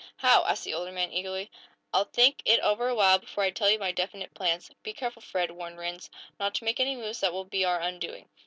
"How?" 0.17 0.43
asked 0.45 0.63
the 0.63 0.73
older 0.73 0.91
man, 0.91 1.11
eagerly. 1.13 1.51
"I'll 1.93 2.05
think 2.05 2.41
it 2.43 2.59
over 2.61 2.87
a 2.87 2.95
while, 2.95 3.19
before 3.19 3.43
I 3.43 3.51
tell 3.51 3.69
you 3.69 3.77
my 3.77 3.91
definite 3.91 4.33
plans." 4.33 4.71
"Be 4.81 4.93
careful, 4.93 5.21
Fred," 5.21 5.51
warned 5.51 5.77
Rhinds, 5.77 6.09
"not 6.39 6.55
to 6.55 6.63
make 6.63 6.79
any 6.79 6.95
moves 6.95 7.19
that 7.19 7.31
will 7.33 7.45
be 7.45 7.63
our 7.65 7.79
undoing!" 7.79 8.27